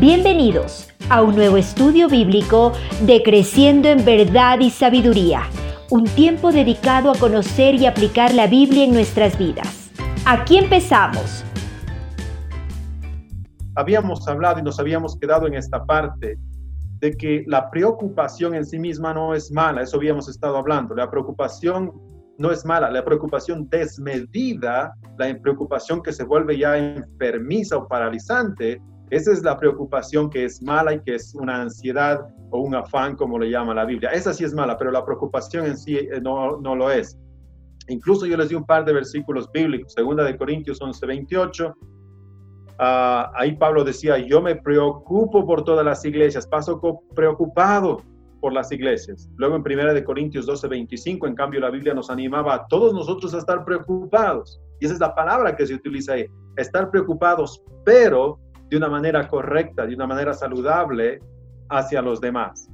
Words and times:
Bienvenidos 0.00 0.88
a 1.10 1.20
un 1.20 1.36
nuevo 1.36 1.58
estudio 1.58 2.08
bíblico 2.08 2.72
de 3.02 3.22
Creciendo 3.22 3.90
en 3.90 4.02
Verdad 4.02 4.60
y 4.60 4.70
Sabiduría, 4.70 5.42
un 5.90 6.04
tiempo 6.04 6.52
dedicado 6.52 7.10
a 7.10 7.18
conocer 7.18 7.74
y 7.74 7.84
aplicar 7.84 8.32
la 8.32 8.46
Biblia 8.46 8.84
en 8.84 8.94
nuestras 8.94 9.36
vidas. 9.36 9.90
Aquí 10.24 10.56
empezamos. 10.56 11.44
Habíamos 13.74 14.26
hablado 14.26 14.60
y 14.60 14.62
nos 14.62 14.80
habíamos 14.80 15.18
quedado 15.18 15.46
en 15.46 15.52
esta 15.52 15.84
parte 15.84 16.38
de 17.00 17.10
que 17.18 17.44
la 17.46 17.70
preocupación 17.70 18.54
en 18.54 18.64
sí 18.64 18.78
misma 18.78 19.12
no 19.12 19.34
es 19.34 19.52
mala, 19.52 19.82
eso 19.82 19.98
habíamos 19.98 20.30
estado 20.30 20.56
hablando, 20.56 20.94
la 20.94 21.10
preocupación 21.10 21.92
no 22.38 22.50
es 22.50 22.64
mala, 22.64 22.90
la 22.90 23.04
preocupación 23.04 23.68
desmedida, 23.68 24.94
la 25.18 25.38
preocupación 25.42 26.02
que 26.02 26.14
se 26.14 26.24
vuelve 26.24 26.56
ya 26.56 26.78
enfermiza 26.78 27.76
o 27.76 27.86
paralizante, 27.86 28.80
esa 29.10 29.32
es 29.32 29.42
la 29.42 29.58
preocupación 29.58 30.30
que 30.30 30.44
es 30.44 30.62
mala 30.62 30.94
y 30.94 31.00
que 31.00 31.16
es 31.16 31.34
una 31.34 31.62
ansiedad 31.62 32.20
o 32.50 32.60
un 32.60 32.74
afán, 32.74 33.16
como 33.16 33.38
le 33.38 33.50
llama 33.50 33.74
la 33.74 33.84
Biblia. 33.84 34.10
Esa 34.10 34.32
sí 34.32 34.44
es 34.44 34.54
mala, 34.54 34.78
pero 34.78 34.90
la 34.90 35.04
preocupación 35.04 35.66
en 35.66 35.76
sí 35.76 35.96
eh, 35.96 36.20
no, 36.22 36.60
no 36.60 36.76
lo 36.76 36.90
es. 36.90 37.18
Incluso 37.88 38.24
yo 38.26 38.36
les 38.36 38.48
di 38.48 38.54
un 38.54 38.64
par 38.64 38.84
de 38.84 38.92
versículos 38.92 39.50
bíblicos, 39.50 39.92
segunda 39.94 40.22
de 40.22 40.36
Corintios 40.36 40.80
11, 40.80 41.06
28. 41.06 41.74
Ah, 42.78 43.32
ahí 43.34 43.56
Pablo 43.56 43.82
decía, 43.82 44.16
yo 44.18 44.40
me 44.40 44.54
preocupo 44.54 45.44
por 45.44 45.64
todas 45.64 45.84
las 45.84 46.04
iglesias, 46.04 46.46
paso 46.46 46.80
preocupado 47.14 48.02
por 48.40 48.52
las 48.52 48.70
iglesias. 48.70 49.28
Luego 49.36 49.56
en 49.56 49.62
primera 49.64 49.92
de 49.92 50.04
Corintios 50.04 50.46
12, 50.46 50.68
25, 50.68 51.26
en 51.26 51.34
cambio 51.34 51.60
la 51.60 51.70
Biblia 51.70 51.94
nos 51.94 52.10
animaba 52.10 52.54
a 52.54 52.66
todos 52.68 52.94
nosotros 52.94 53.34
a 53.34 53.38
estar 53.38 53.64
preocupados. 53.64 54.60
Y 54.80 54.86
esa 54.86 54.94
es 54.94 55.00
la 55.00 55.14
palabra 55.14 55.56
que 55.56 55.66
se 55.66 55.74
utiliza 55.74 56.14
ahí, 56.14 56.26
estar 56.56 56.90
preocupados, 56.90 57.62
pero 57.84 58.38
de 58.70 58.76
una 58.76 58.88
manera 58.88 59.26
correcta, 59.28 59.84
de 59.84 59.94
una 59.94 60.06
manera 60.06 60.32
saludable 60.32 61.20
hacia 61.68 62.00
los 62.00 62.20
demás. 62.20 62.68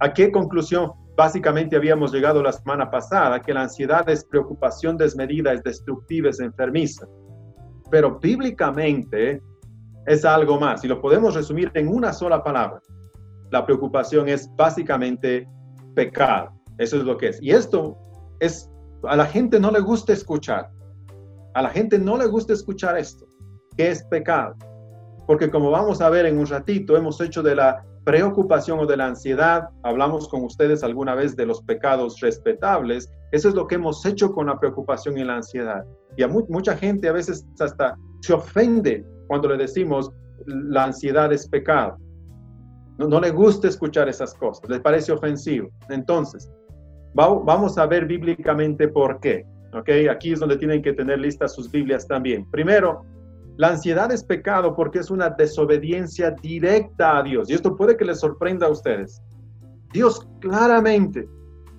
¿A 0.00 0.12
qué 0.12 0.32
conclusión 0.32 0.92
básicamente 1.16 1.76
habíamos 1.76 2.12
llegado 2.12 2.42
la 2.42 2.52
semana 2.52 2.90
pasada? 2.90 3.40
Que 3.40 3.54
la 3.54 3.62
ansiedad 3.62 4.08
es 4.08 4.24
preocupación 4.24 4.96
desmedida, 4.96 5.52
es 5.52 5.62
destructiva, 5.62 6.30
es 6.30 6.40
enfermiza. 6.40 7.06
Pero 7.90 8.18
bíblicamente 8.18 9.40
es 10.06 10.24
algo 10.24 10.58
más 10.58 10.84
y 10.84 10.88
lo 10.88 11.00
podemos 11.00 11.34
resumir 11.34 11.70
en 11.74 11.88
una 11.88 12.12
sola 12.12 12.42
palabra. 12.42 12.80
La 13.50 13.64
preocupación 13.64 14.28
es 14.28 14.50
básicamente 14.56 15.48
pecado. 15.94 16.50
Eso 16.78 16.96
es 16.96 17.04
lo 17.04 17.16
que 17.16 17.28
es. 17.28 17.40
Y 17.40 17.52
esto 17.52 17.96
es, 18.40 18.68
a 19.04 19.14
la 19.14 19.26
gente 19.26 19.60
no 19.60 19.70
le 19.70 19.78
gusta 19.78 20.12
escuchar. 20.12 20.70
A 21.54 21.62
la 21.62 21.70
gente 21.70 21.98
no 21.98 22.18
le 22.18 22.26
gusta 22.26 22.52
escuchar 22.52 22.98
esto. 22.98 23.23
¿Qué 23.76 23.90
es 23.90 24.04
pecado? 24.04 24.54
Porque 25.26 25.50
como 25.50 25.70
vamos 25.70 26.00
a 26.00 26.10
ver 26.10 26.26
en 26.26 26.38
un 26.38 26.46
ratito, 26.46 26.96
hemos 26.96 27.20
hecho 27.20 27.42
de 27.42 27.56
la 27.56 27.84
preocupación 28.04 28.78
o 28.80 28.86
de 28.86 28.96
la 28.96 29.06
ansiedad, 29.06 29.68
hablamos 29.82 30.28
con 30.28 30.44
ustedes 30.44 30.84
alguna 30.84 31.14
vez 31.14 31.34
de 31.36 31.46
los 31.46 31.62
pecados 31.62 32.20
respetables, 32.20 33.10
eso 33.32 33.48
es 33.48 33.54
lo 33.54 33.66
que 33.66 33.76
hemos 33.76 34.04
hecho 34.04 34.32
con 34.32 34.46
la 34.46 34.60
preocupación 34.60 35.16
y 35.18 35.24
la 35.24 35.36
ansiedad. 35.36 35.84
Y 36.16 36.22
a 36.22 36.28
mucha 36.28 36.76
gente 36.76 37.08
a 37.08 37.12
veces 37.12 37.46
hasta 37.58 37.96
se 38.20 38.34
ofende 38.34 39.04
cuando 39.26 39.48
le 39.48 39.56
decimos 39.56 40.12
la 40.46 40.84
ansiedad 40.84 41.32
es 41.32 41.48
pecado. 41.48 41.96
No, 42.98 43.20
le 43.20 43.30
gusta 43.30 43.66
escuchar 43.66 44.08
esas 44.08 44.34
cosas, 44.34 44.68
les 44.68 44.80
parece 44.80 45.10
ofensivo. 45.10 45.68
Entonces, 45.88 46.48
vamos 47.14 47.76
a 47.78 47.86
ver 47.86 48.06
bíblicamente 48.06 48.86
por 48.86 49.18
qué. 49.20 49.44
¿ok? 49.72 49.90
Aquí 50.10 50.32
es 50.32 50.40
donde 50.40 50.56
tienen 50.56 50.82
que 50.82 50.92
tener 50.92 51.18
listas 51.18 51.54
sus 51.54 51.70
Biblias 51.70 52.06
también. 52.06 52.48
Primero, 52.50 53.04
la 53.56 53.68
ansiedad 53.68 54.10
es 54.10 54.24
pecado 54.24 54.74
porque 54.74 54.98
es 54.98 55.10
una 55.10 55.30
desobediencia 55.30 56.32
directa 56.32 57.18
a 57.18 57.22
Dios. 57.22 57.48
Y 57.48 57.54
esto 57.54 57.76
puede 57.76 57.96
que 57.96 58.04
les 58.04 58.18
sorprenda 58.20 58.66
a 58.66 58.70
ustedes. 58.70 59.22
Dios 59.92 60.26
claramente, 60.40 61.28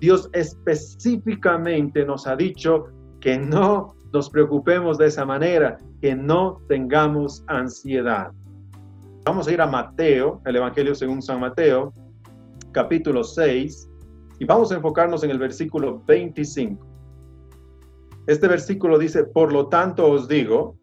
Dios 0.00 0.30
específicamente 0.32 2.04
nos 2.06 2.26
ha 2.26 2.34
dicho 2.34 2.86
que 3.20 3.38
no 3.38 3.94
nos 4.12 4.30
preocupemos 4.30 4.96
de 4.96 5.06
esa 5.06 5.26
manera, 5.26 5.76
que 6.00 6.14
no 6.14 6.62
tengamos 6.68 7.44
ansiedad. 7.46 8.32
Vamos 9.24 9.48
a 9.48 9.52
ir 9.52 9.60
a 9.60 9.66
Mateo, 9.66 10.40
el 10.46 10.56
Evangelio 10.56 10.94
según 10.94 11.20
San 11.20 11.40
Mateo, 11.40 11.92
capítulo 12.72 13.22
6, 13.22 13.90
y 14.38 14.44
vamos 14.46 14.72
a 14.72 14.76
enfocarnos 14.76 15.24
en 15.24 15.30
el 15.30 15.38
versículo 15.38 16.02
25. 16.06 16.86
Este 18.26 18.48
versículo 18.48 18.98
dice, 18.98 19.24
por 19.24 19.52
lo 19.52 19.68
tanto 19.68 20.10
os 20.10 20.26
digo, 20.26 20.78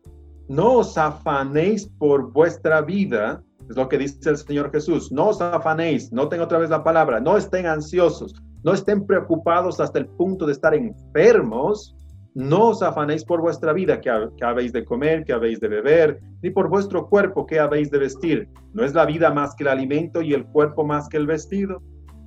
no 0.54 0.78
os 0.78 0.98
afanéis 1.00 1.90
por 1.98 2.32
vuestra 2.32 2.82
vida, 2.82 3.44
es 3.68 3.76
lo 3.76 3.90
que 3.90 3.98
dice 3.98 4.30
el 4.30 4.38
Señor 4.38 4.72
Jesús, 4.72 5.12
no 5.12 5.30
os 5.30 5.42
afanéis, 5.42 6.12
no 6.12 6.30
tengo 6.30 6.44
otra 6.44 6.60
vez 6.60 6.70
la 6.70 6.84
palabra, 6.84 7.20
no 7.20 7.38
estén 7.38 7.66
ansiosos, 7.66 8.36
no 8.64 8.74
estén 8.74 9.08
preocupados 9.08 9.80
hasta 9.80 9.98
el 9.98 10.06
punto 10.06 10.46
de 10.46 10.52
estar 10.52 10.76
enfermos, 10.76 11.96
no 12.36 12.70
os 12.70 12.84
afanéis 12.84 13.26
por 13.26 13.42
vuestra 13.42 13.74
vida, 13.74 14.00
que, 14.00 14.12
habéis 14.44 14.72
de 14.74 14.86
comer, 14.86 15.26
que 15.26 15.34
habéis 15.34 15.60
de 15.60 15.70
beber, 15.70 16.20
ni 16.44 16.52
por 16.52 16.70
vuestro 16.70 17.10
cuerpo, 17.10 17.48
que 17.48 17.60
habéis 17.60 17.90
de 17.90 17.98
vestir. 17.98 18.48
¿No 18.74 18.84
es 18.84 18.94
la 18.94 19.06
vida 19.06 19.32
más 19.32 19.56
que 19.56 19.64
el 19.64 19.70
alimento 19.70 20.22
y 20.22 20.34
el 20.34 20.46
cuerpo 20.46 20.84
más 20.84 21.10
que 21.10 21.18
el 21.18 21.26
vestido? 21.26 21.82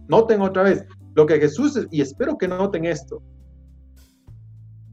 Noten 0.09 0.43
otra 0.43 0.65
vez 0.65 0.85
lo 1.15 1.27
que 1.27 1.39
Jesús, 1.39 1.87
y 1.93 2.01
espero 2.01 2.37
que 2.39 2.49
noten 2.49 2.87
esto, 2.87 3.23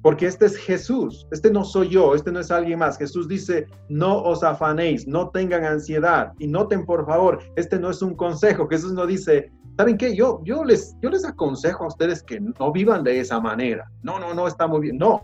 porque 0.03 0.27
este 0.27 0.45
es 0.45 0.57
Jesús, 0.57 1.25
este 1.31 1.49
no 1.49 1.63
soy 1.63 1.87
yo, 1.87 2.13
este 2.13 2.29
no 2.29 2.41
es 2.41 2.51
alguien 2.51 2.79
más. 2.79 2.97
Jesús 2.97 3.25
dice, 3.25 3.67
no 3.87 4.21
os 4.21 4.43
afanéis, 4.43 5.07
no 5.07 5.29
tengan 5.29 5.63
ansiedad 5.63 6.33
y 6.39 6.47
noten 6.47 6.85
por 6.85 7.05
favor, 7.05 7.39
este 7.55 7.79
no 7.79 7.89
es 7.89 8.01
un 8.01 8.13
consejo. 8.13 8.67
Jesús 8.67 8.91
no 8.91 9.07
dice, 9.07 9.49
¿saben 9.77 9.97
qué? 9.97 10.13
Yo, 10.13 10.41
yo, 10.43 10.65
les, 10.65 10.93
yo 11.01 11.09
les 11.09 11.23
aconsejo 11.23 11.85
a 11.85 11.87
ustedes 11.87 12.21
que 12.21 12.37
no 12.41 12.73
vivan 12.73 13.05
de 13.05 13.17
esa 13.17 13.39
manera. 13.39 13.89
No, 14.01 14.19
no, 14.19 14.33
no, 14.33 14.45
está 14.45 14.67
muy 14.67 14.81
bien. 14.81 14.97
No, 14.97 15.21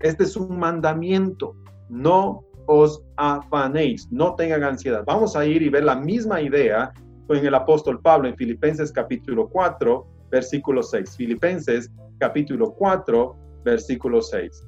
este 0.00 0.24
es 0.24 0.36
un 0.36 0.58
mandamiento. 0.58 1.54
No 1.88 2.42
os 2.66 3.00
afanéis, 3.16 4.08
no 4.10 4.34
tengan 4.34 4.64
ansiedad. 4.64 5.04
Vamos 5.06 5.36
a 5.36 5.46
ir 5.46 5.62
y 5.62 5.68
ver 5.68 5.84
la 5.84 5.94
misma 5.94 6.42
idea 6.42 6.92
en 7.28 7.46
el 7.46 7.54
apóstol 7.54 8.00
Pablo 8.00 8.26
en 8.26 8.36
Filipenses 8.36 8.90
capítulo 8.90 9.48
4, 9.48 10.04
versículo 10.28 10.82
6. 10.82 11.16
Filipenses 11.16 11.88
capítulo 12.18 12.72
4, 12.72 13.45
versículo 13.66 14.22
6. 14.22 14.64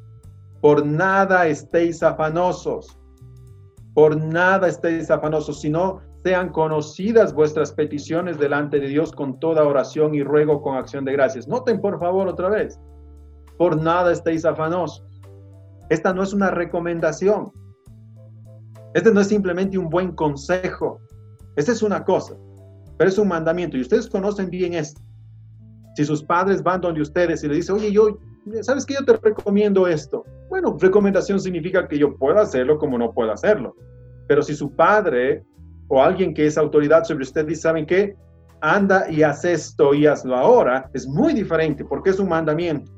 Por 0.61 0.85
nada 0.85 1.47
estéis 1.47 2.03
afanosos, 2.03 2.99
por 3.95 4.17
nada 4.17 4.69
estéis 4.69 5.11
afanosos, 5.11 5.61
sino 5.61 6.01
sean 6.25 6.51
conocidas 6.51 7.33
vuestras 7.33 7.73
peticiones 7.73 8.39
delante 8.39 8.81
de 8.81 8.89
Dios 8.89 9.13
con 9.13 9.39
toda 9.39 9.65
oración 9.65 10.15
y 10.15 10.23
ruego 10.23 10.61
con 10.61 10.77
acción 10.77 11.05
de 11.05 11.13
gracias. 11.13 11.49
Noten 11.49 11.81
por 11.81 11.99
favor 11.99 12.29
otra 12.29 12.49
vez, 12.51 12.79
por 13.57 13.81
nada 13.81 14.13
estéis 14.13 14.45
afanosos. 14.45 15.07
Esta 15.89 16.13
no 16.13 16.23
es 16.23 16.35
una 16.35 16.51
recomendación. 16.51 17.51
Este 18.95 19.13
no 19.13 19.21
es 19.21 19.29
simplemente 19.29 19.79
un 19.79 19.89
buen 19.89 20.13
consejo. 20.13 21.01
Esta 21.57 21.73
es 21.73 21.83
una 21.83 22.05
cosa, 22.05 22.37
pero 22.99 23.09
es 23.09 23.17
un 23.17 23.29
mandamiento 23.29 23.77
y 23.77 23.81
ustedes 23.81 24.09
conocen 24.09 24.51
bien 24.51 24.75
esto. 24.75 25.01
Si 25.95 26.05
sus 26.05 26.23
padres 26.23 26.63
van 26.63 26.81
donde 26.81 27.01
ustedes 27.01 27.43
y 27.43 27.49
le 27.49 27.57
dicen, 27.57 27.77
oye, 27.77 27.91
yo, 27.93 28.19
¿sabes 28.63 28.87
qué? 28.87 28.95
Yo 28.95 29.05
te 29.05 29.17
recomiendo 29.17 29.87
esto. 29.87 30.25
Bueno, 30.49 30.77
recomendación 30.79 31.41
significa 31.41 31.87
que 31.87 31.99
yo 31.99 32.17
puedo 32.17 32.39
hacerlo 32.39 32.79
como 32.79 32.99
no 32.99 33.13
puedo 33.13 33.33
hacerlo. 33.33 33.75
Pero 34.27 34.43
si 34.43 34.55
su 34.55 34.75
padre 34.75 35.45
o 35.89 36.03
alguien 36.03 36.35
que 36.35 36.47
es 36.47 36.59
autoridad 36.59 37.05
sobre 37.05 37.25
usted 37.25 37.47
dice, 37.47 37.63
¿saben 37.63 37.87
qué? 37.87 38.15
Anda 38.61 39.11
y 39.11 39.23
haz 39.23 39.45
esto 39.45 39.95
y 39.95 40.07
hazlo 40.07 40.37
ahora, 40.37 40.91
es 40.93 41.07
muy 41.07 41.33
diferente 41.33 41.85
porque 41.85 42.11
es 42.11 42.19
un 42.19 42.29
mandamiento. 42.29 42.91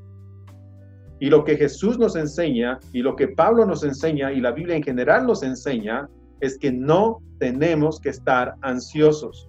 Y 1.20 1.28
lo 1.28 1.44
que 1.44 1.56
Jesús 1.56 1.98
nos 1.98 2.16
enseña 2.16 2.78
y 2.92 3.02
lo 3.02 3.14
que 3.14 3.28
Pablo 3.28 3.66
nos 3.66 3.84
enseña 3.84 4.32
y 4.32 4.40
la 4.40 4.52
Biblia 4.52 4.76
en 4.76 4.82
general 4.82 5.26
nos 5.26 5.42
enseña 5.42 6.08
es 6.40 6.58
que 6.58 6.72
no 6.72 7.18
tenemos 7.38 8.00
que 8.00 8.08
estar 8.08 8.54
ansiosos. 8.62 9.48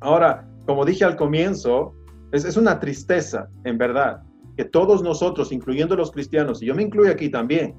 Ahora, 0.00 0.46
como 0.66 0.84
dije 0.84 1.04
al 1.04 1.16
comienzo, 1.16 1.94
es, 2.32 2.44
es 2.44 2.58
una 2.58 2.78
tristeza, 2.78 3.48
en 3.64 3.78
verdad, 3.78 4.22
que 4.56 4.64
todos 4.64 5.02
nosotros, 5.02 5.52
incluyendo 5.52 5.96
los 5.96 6.10
cristianos, 6.10 6.62
y 6.62 6.66
yo 6.66 6.74
me 6.74 6.82
incluyo 6.82 7.10
aquí 7.10 7.28
también, 7.28 7.74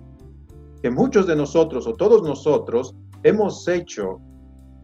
que 0.82 0.90
muchos 0.90 1.28
de 1.28 1.36
nosotros 1.36 1.88
o 1.88 1.94
todos 1.94 2.22
nosotros 2.24 2.96
hemos 3.24 3.68
hecho 3.68 4.20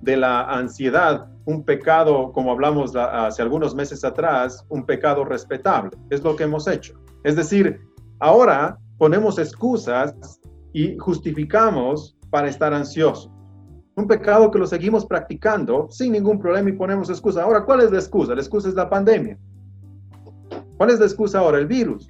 de 0.02 0.18
la 0.18 0.44
ansiedad 0.44 1.28
un 1.46 1.64
pecado, 1.64 2.32
como 2.32 2.52
hablamos 2.52 2.96
hace 2.96 3.42
algunos 3.42 3.76
meses 3.76 4.04
atrás, 4.04 4.66
un 4.70 4.86
pecado 4.86 5.26
respetable. 5.26 5.92
Es 6.10 6.24
lo 6.24 6.36
que 6.36 6.44
hemos 6.44 6.68
hecho. 6.68 6.94
Es 7.24 7.36
decir, 7.36 7.82
ahora 8.20 8.78
ponemos 8.98 9.40
excusas 9.40 10.40
y 10.74 10.98
justificamos 10.98 12.18
para 12.30 12.48
estar 12.48 12.74
ansiosos. 12.74 13.32
Un 13.96 14.08
pecado 14.08 14.50
que 14.52 14.60
lo 14.60 14.68
seguimos 14.68 15.06
practicando 15.06 15.88
sin 15.90 16.14
ningún 16.14 16.40
problema 16.40 16.70
y 16.70 16.74
ponemos 16.74 17.10
excusa. 17.10 17.44
Ahora, 17.44 17.66
¿cuál 17.66 17.82
es 17.82 17.92
la 17.92 18.00
excusa? 18.00 18.34
La 18.34 18.42
excusa 18.42 18.70
es 18.70 18.76
la 18.76 18.90
pandemia. 18.90 19.38
¿Cuál 20.81 20.89
es 20.89 21.00
la 21.00 21.06
excusa 21.06 21.38
ahora? 21.38 21.60
El 21.60 21.68
virus. 21.68 22.07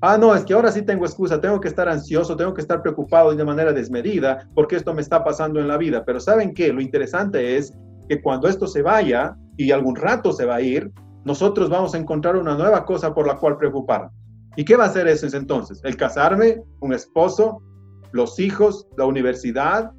Ah, 0.00 0.18
no, 0.18 0.34
es 0.34 0.44
que 0.44 0.54
ahora 0.54 0.72
sí 0.72 0.82
tengo 0.82 1.06
excusa, 1.06 1.40
tengo 1.40 1.60
que 1.60 1.68
estar 1.68 1.88
ansioso, 1.88 2.34
tengo 2.34 2.52
que 2.52 2.60
estar 2.60 2.82
preocupado 2.82 3.32
de 3.32 3.44
manera 3.44 3.72
desmedida 3.72 4.50
porque 4.56 4.74
esto 4.74 4.92
me 4.92 5.00
está 5.00 5.22
pasando 5.22 5.60
en 5.60 5.68
la 5.68 5.76
vida. 5.76 6.04
Pero 6.04 6.18
¿saben 6.18 6.52
qué? 6.52 6.72
Lo 6.72 6.80
interesante 6.80 7.56
es 7.56 7.72
que 8.08 8.20
cuando 8.20 8.48
esto 8.48 8.66
se 8.66 8.82
vaya 8.82 9.36
y 9.56 9.70
algún 9.70 9.94
rato 9.94 10.32
se 10.32 10.46
va 10.46 10.56
a 10.56 10.62
ir, 10.62 10.90
nosotros 11.24 11.70
vamos 11.70 11.94
a 11.94 11.98
encontrar 11.98 12.34
una 12.34 12.56
nueva 12.56 12.84
cosa 12.84 13.14
por 13.14 13.24
la 13.24 13.36
cual 13.36 13.56
preocuparnos. 13.56 14.10
¿Y 14.56 14.64
qué 14.64 14.74
va 14.74 14.86
a 14.86 14.88
hacer 14.88 15.06
eso 15.06 15.24
entonces? 15.36 15.80
El 15.84 15.96
casarme, 15.96 16.60
un 16.80 16.92
esposo, 16.92 17.62
los 18.10 18.40
hijos, 18.40 18.88
la 18.96 19.04
universidad, 19.04 19.92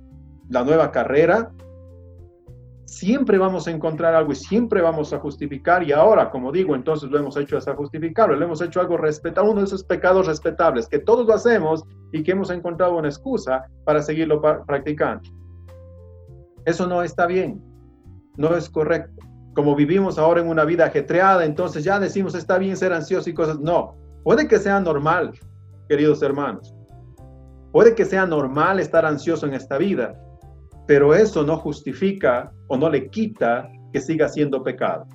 la 0.49 0.65
nueva 0.65 0.91
carrera. 0.91 1.53
Siempre 2.85 3.37
vamos 3.37 3.67
a 3.67 3.71
encontrar 3.71 4.13
algo 4.13 4.31
y 4.31 4.35
siempre 4.35 4.81
vamos 4.81 5.11
a 5.11 5.19
justificar. 5.19 5.83
Y 5.83 5.91
ahora, 5.91 6.29
como 6.29 6.51
digo, 6.51 6.75
entonces 6.75 7.09
lo 7.09 7.17
hemos 7.17 7.35
hecho 7.37 7.57
hasta 7.57 7.75
justificable, 7.75 8.37
lo 8.37 8.45
hemos 8.45 8.61
hecho 8.61 8.79
algo 8.79 8.97
respetable, 8.97 9.51
uno 9.51 9.61
de 9.61 9.65
esos 9.65 9.83
pecados 9.83 10.27
respetables 10.27 10.87
que 10.87 10.99
todos 10.99 11.25
lo 11.25 11.33
hacemos 11.33 11.83
y 12.11 12.23
que 12.23 12.31
hemos 12.31 12.49
encontrado 12.51 12.95
una 12.97 13.07
excusa 13.07 13.65
para 13.85 14.01
seguirlo 14.01 14.41
practicando. 14.65 15.29
Eso 16.65 16.87
no 16.87 17.01
está 17.01 17.25
bien, 17.25 17.61
no 18.37 18.55
es 18.55 18.69
correcto. 18.69 19.25
Como 19.55 19.75
vivimos 19.75 20.19
ahora 20.19 20.41
en 20.41 20.49
una 20.49 20.65
vida 20.65 20.85
ajetreada, 20.85 21.45
entonces 21.45 21.83
ya 21.83 21.99
decimos 21.99 22.35
está 22.35 22.57
bien 22.57 22.77
ser 22.77 22.93
ansioso 22.93 23.29
y 23.29 23.33
cosas. 23.33 23.59
No, 23.59 23.95
puede 24.23 24.47
que 24.47 24.59
sea 24.59 24.79
normal, 24.79 25.31
queridos 25.87 26.21
hermanos 26.21 26.75
Puede 27.75 27.93
que 27.93 28.05
sea 28.05 28.25
normal 28.25 28.79
estar 28.79 29.05
ansioso 29.05 29.45
en 29.45 29.53
esta 29.53 29.77
vida, 29.77 30.17
pero 30.87 31.13
eso 31.13 31.43
no 31.43 31.57
justifica 31.57 32.51
o 32.67 32.77
no 32.77 32.89
le 32.89 33.09
quita 33.09 33.69
que 33.91 33.99
siga 33.99 34.27
siendo 34.27 34.63
pecado. 34.63 35.07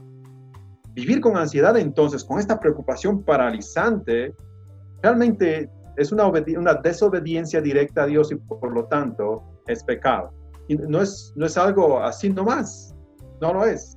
Vivir 0.95 1.21
con 1.21 1.37
ansiedad 1.37 1.77
entonces, 1.77 2.25
con 2.25 2.39
esta 2.39 2.59
preocupación 2.59 3.23
paralizante, 3.23 4.35
realmente 5.03 5.71
es 5.97 6.13
una, 6.13 6.27
una 6.27 6.75
desobediencia 6.75 7.61
directa 7.61 8.03
a 8.03 8.07
Dios 8.07 8.33
y 8.33 8.37
por 8.37 8.73
lo 8.73 8.87
tanto 8.87 9.43
es 9.67 9.85
pecado. 9.85 10.33
No 10.69 11.01
es, 11.03 11.33
no 11.37 11.47
es 11.47 11.57
algo 11.57 12.01
así 12.01 12.31
nomás, 12.31 12.95
no 13.41 13.53
lo 13.53 13.65
es. 13.65 13.97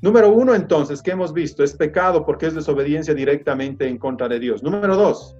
Número 0.00 0.32
uno 0.32 0.54
entonces, 0.54 1.00
que 1.00 1.12
hemos 1.12 1.32
visto, 1.32 1.62
es 1.62 1.74
pecado 1.74 2.26
porque 2.26 2.46
es 2.46 2.54
desobediencia 2.54 3.14
directamente 3.14 3.86
en 3.86 3.98
contra 3.98 4.28
de 4.28 4.40
Dios. 4.40 4.62
Número 4.62 4.96
dos, 4.96 5.36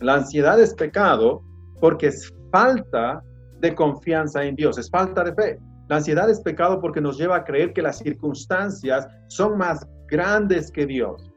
la 0.00 0.14
ansiedad 0.14 0.60
es 0.60 0.74
pecado 0.74 1.42
porque 1.80 2.08
es 2.08 2.32
falta 2.50 3.22
de 3.64 3.74
confianza 3.74 4.44
en 4.44 4.54
Dios, 4.54 4.76
es 4.76 4.90
falta 4.90 5.24
de 5.24 5.34
fe. 5.34 5.58
La 5.88 5.96
ansiedad 5.96 6.28
es 6.28 6.40
pecado 6.40 6.80
porque 6.80 7.00
nos 7.00 7.16
lleva 7.18 7.36
a 7.36 7.44
creer 7.44 7.72
que 7.72 7.82
las 7.82 7.98
circunstancias 7.98 9.08
son 9.28 9.56
más 9.56 9.86
grandes 10.08 10.70
que 10.70 10.86
Dios. 10.86 11.30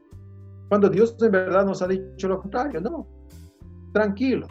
Cuando 0.68 0.90
Dios 0.90 1.16
en 1.22 1.32
verdad 1.32 1.64
nos 1.64 1.80
ha 1.80 1.88
dicho 1.88 2.28
lo 2.28 2.40
contrario, 2.40 2.80
no. 2.80 3.06
Tranquilo. 3.94 4.46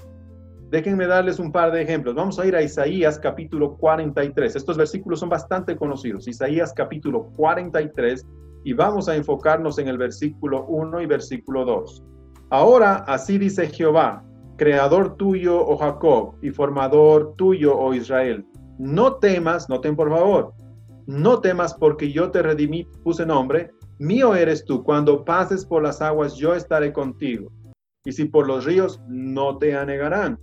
Déjenme 0.72 1.06
darles 1.06 1.40
un 1.40 1.52
par 1.52 1.72
de 1.72 1.84
ejemplos. 1.84 2.16
Vamos 2.16 2.40
a 2.40 2.46
ir 2.48 2.56
a 2.56 2.64
Isaías 2.64 3.20
capítulo 3.20 3.78
43. 3.78 4.56
Estos 4.56 4.76
versículos 4.76 5.20
son 5.20 5.30
bastante 5.30 5.76
conocidos. 5.78 6.28
Isaías 6.28 6.74
capítulo 6.74 7.32
43 7.38 8.26
y 8.64 8.74
vamos 8.74 9.08
a 9.08 9.16
enfocarnos 9.16 9.78
en 9.78 9.88
el 9.88 10.00
versículo 10.00 10.66
1 10.66 11.02
y 11.02 11.06
versículo 11.06 11.64
2. 11.64 12.04
Ahora 12.50 12.96
así 13.08 13.38
dice 13.38 13.68
Jehová, 13.68 14.27
creador 14.58 15.16
tuyo, 15.18 15.60
oh 15.60 15.78
Jacob, 15.78 16.36
y 16.42 16.50
formador 16.50 17.36
tuyo, 17.36 17.78
oh 17.78 17.94
Israel. 17.94 18.46
No 18.78 19.16
temas, 19.16 19.70
noten 19.70 19.96
por 19.96 20.10
favor, 20.10 20.54
no 21.08 21.40
temas 21.40 21.74
porque 21.74 22.12
yo 22.12 22.32
te 22.32 22.42
redimí, 22.42 22.86
puse 23.04 23.26
nombre, 23.26 23.72
mío 24.00 24.36
eres 24.36 24.66
tú. 24.66 24.84
Cuando 24.84 25.24
pases 25.24 25.66
por 25.66 25.84
las 25.84 26.02
aguas, 26.02 26.36
yo 26.36 26.54
estaré 26.54 26.92
contigo. 26.92 27.52
Y 28.06 28.12
si 28.12 28.26
por 28.26 28.48
los 28.48 28.66
ríos, 28.66 29.02
no 29.08 29.58
te 29.58 29.76
anegarán. 29.76 30.40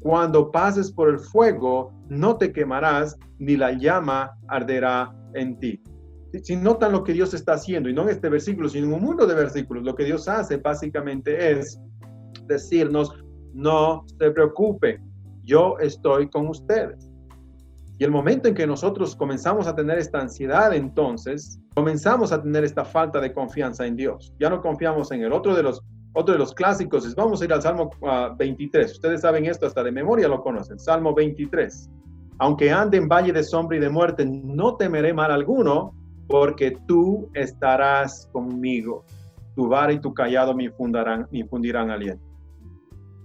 Cuando 0.00 0.50
pases 0.50 0.92
por 0.92 1.08
el 1.08 1.18
fuego, 1.18 1.92
no 2.08 2.36
te 2.36 2.52
quemarás, 2.52 3.16
ni 3.38 3.56
la 3.56 3.72
llama 3.72 4.30
arderá 4.48 5.14
en 5.34 5.58
ti 5.58 5.82
si 6.42 6.56
notan 6.56 6.92
lo 6.92 7.04
que 7.04 7.12
Dios 7.12 7.34
está 7.34 7.54
haciendo, 7.54 7.88
y 7.88 7.94
no 7.94 8.02
en 8.02 8.10
este 8.10 8.28
versículo, 8.28 8.68
sino 8.68 8.86
en 8.86 8.94
un 8.94 9.02
mundo 9.02 9.26
de 9.26 9.34
versículos, 9.34 9.84
lo 9.84 9.94
que 9.94 10.04
Dios 10.04 10.28
hace 10.28 10.56
básicamente 10.58 11.52
es 11.52 11.80
decirnos, 12.46 13.12
no 13.56 14.04
se 14.18 14.30
preocupe, 14.30 15.00
yo 15.42 15.78
estoy 15.78 16.28
con 16.28 16.48
ustedes. 16.48 17.10
Y 17.98 18.04
el 18.04 18.10
momento 18.10 18.48
en 18.48 18.54
que 18.54 18.66
nosotros 18.66 19.16
comenzamos 19.16 19.66
a 19.66 19.74
tener 19.74 19.98
esta 19.98 20.20
ansiedad, 20.20 20.74
entonces 20.74 21.58
comenzamos 21.74 22.30
a 22.30 22.42
tener 22.42 22.62
esta 22.64 22.84
falta 22.84 23.20
de 23.20 23.32
confianza 23.32 23.86
en 23.86 23.96
Dios. 23.96 24.34
Ya 24.38 24.50
no 24.50 24.60
confiamos 24.60 25.10
en 25.12 25.22
el 25.22 25.32
otro 25.32 25.54
de 25.54 25.62
los 25.62 25.82
otro 26.18 26.32
de 26.32 26.38
los 26.38 26.54
clásicos 26.54 27.14
vamos 27.14 27.42
a 27.42 27.44
ir 27.44 27.52
al 27.52 27.60
Salmo 27.60 27.90
23. 28.38 28.86
Ah, 28.86 28.90
ustedes 28.90 29.20
saben 29.20 29.44
esto 29.44 29.66
hasta 29.66 29.82
de 29.82 29.92
memoria 29.92 30.28
lo 30.28 30.42
conocen. 30.42 30.78
Salmo 30.78 31.14
23. 31.14 31.90
Aunque 32.38 32.72
ande 32.72 32.96
en 32.96 33.06
valle 33.06 33.34
de 33.34 33.42
sombra 33.42 33.76
y 33.76 33.80
de 33.80 33.90
muerte, 33.90 34.24
no 34.24 34.76
temeré 34.76 35.12
mal 35.12 35.30
alguno, 35.30 35.94
porque 36.26 36.74
tú 36.88 37.28
estarás 37.34 38.30
conmigo. 38.32 39.04
Tu 39.54 39.68
vara 39.68 39.92
y 39.92 40.00
tu 40.00 40.14
callado 40.14 40.54
me 40.54 40.64
infundirán, 40.64 41.28
me 41.30 41.40
infundirán 41.40 41.90
aliento. 41.90 42.25